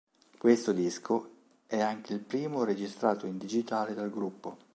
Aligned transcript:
Questo 0.39 0.71
disco 0.71 1.29
è 1.67 1.79
anche 1.79 2.13
il 2.13 2.21
primo 2.21 2.63
registrato 2.63 3.27
in 3.27 3.37
digitale 3.37 3.93
dal 3.93 4.09
gruppo. 4.09 4.57